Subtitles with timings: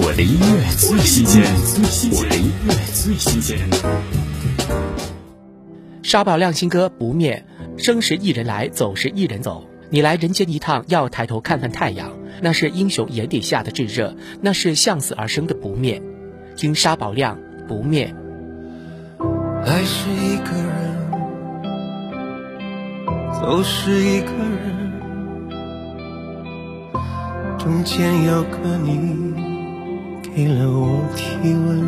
[0.00, 1.42] 我的音乐最新鲜，
[2.12, 3.58] 我的音乐最新鲜。
[6.04, 7.44] 沙宝亮新歌《不灭》，
[7.82, 9.64] 生时一人来，走时一人走。
[9.90, 16.00] 你来人间一趟，要抬头看看太阳，那是英雄眼底下的炙热，那是向死而生的不灭。
[16.54, 17.36] 听沙宝亮
[17.66, 18.14] 《不灭》。
[19.66, 21.10] 来是一个人，
[23.34, 24.30] 走是一个
[24.62, 24.92] 人，
[27.58, 29.34] 中间有个你，
[30.38, 31.82] 给了我体温。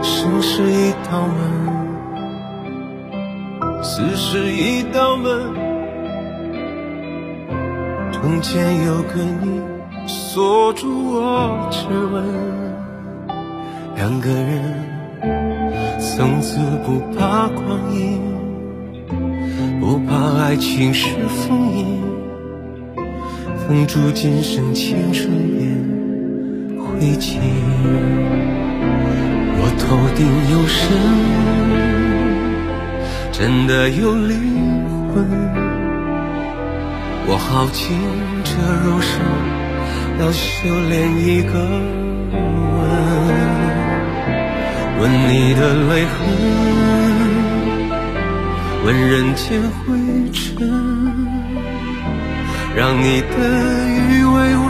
[0.00, 1.36] 生是一道门，
[3.82, 5.52] 死是一道门，
[8.10, 9.60] 中间有个你，
[10.06, 12.24] 锁住我指纹。
[13.96, 14.82] 两个人，
[16.00, 18.18] 从此不怕光阴，
[19.78, 22.00] 不怕爱情是封印，
[23.66, 25.64] 封住今生青春变
[26.78, 27.38] 灰烬。
[29.56, 30.82] 我头顶有神，
[33.32, 34.38] 真的有灵
[35.08, 35.24] 魂。
[37.26, 37.96] 我耗尽
[38.44, 38.52] 这
[38.84, 39.18] 肉身，
[40.20, 41.52] 要修炼一个
[42.76, 42.78] 吻。
[45.00, 46.14] 吻你的泪痕，
[48.84, 49.82] 吻人间灰
[50.30, 50.54] 尘，
[52.76, 53.36] 让你的
[53.88, 54.66] 余味纹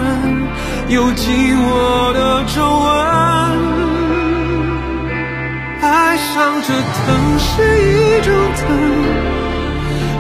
[0.89, 2.85] 游进我的皱纹。
[5.81, 7.05] 爱上这疼
[7.39, 7.45] 是
[7.81, 8.63] 一种疼，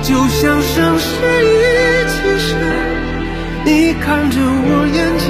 [0.03, 1.09] 就像生是
[1.45, 1.47] 一
[2.09, 2.49] 起生。
[3.67, 5.25] 你看着我眼睛，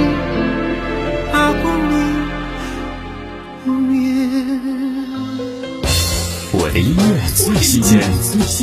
[1.33, 1.92] 把光明。
[6.52, 7.02] 我的音乐
[7.34, 8.00] 最新鲜，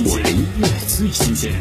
[0.06, 1.52] 我的音乐最新鲜。